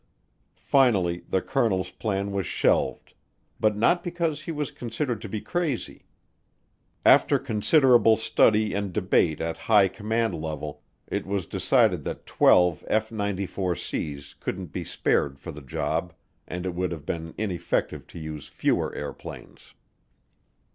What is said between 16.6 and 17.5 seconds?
it would have been